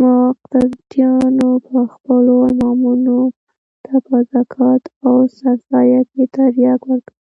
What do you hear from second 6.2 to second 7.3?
ترياک ورکول.